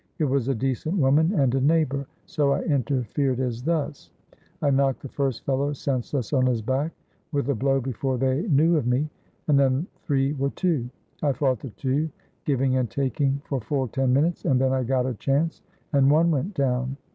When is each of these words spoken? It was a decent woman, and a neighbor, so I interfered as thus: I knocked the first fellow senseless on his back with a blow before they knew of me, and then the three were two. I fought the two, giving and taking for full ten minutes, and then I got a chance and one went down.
It 0.17 0.25
was 0.25 0.47
a 0.47 0.55
decent 0.55 0.97
woman, 0.97 1.31
and 1.35 1.53
a 1.53 1.61
neighbor, 1.61 2.07
so 2.25 2.53
I 2.53 2.61
interfered 2.61 3.39
as 3.39 3.61
thus: 3.61 4.09
I 4.59 4.71
knocked 4.71 5.03
the 5.03 5.09
first 5.09 5.45
fellow 5.45 5.73
senseless 5.73 6.33
on 6.33 6.47
his 6.47 6.63
back 6.63 6.91
with 7.31 7.49
a 7.49 7.53
blow 7.53 7.79
before 7.79 8.17
they 8.17 8.47
knew 8.47 8.77
of 8.77 8.87
me, 8.87 9.11
and 9.47 9.59
then 9.59 9.81
the 9.81 9.87
three 9.99 10.33
were 10.33 10.49
two. 10.49 10.89
I 11.21 11.33
fought 11.33 11.59
the 11.59 11.69
two, 11.69 12.09
giving 12.45 12.77
and 12.77 12.89
taking 12.89 13.43
for 13.45 13.61
full 13.61 13.89
ten 13.89 14.11
minutes, 14.11 14.43
and 14.43 14.59
then 14.59 14.73
I 14.73 14.85
got 14.85 15.05
a 15.05 15.13
chance 15.13 15.61
and 15.93 16.09
one 16.09 16.31
went 16.31 16.55
down. 16.55 16.97